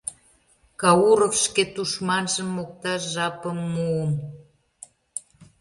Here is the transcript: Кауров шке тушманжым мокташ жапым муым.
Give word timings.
Кауров 0.81 1.33
шке 1.43 1.63
тушманжым 1.73 2.47
мокташ 2.55 3.01
жапым 3.13 3.57
муым. 3.73 4.11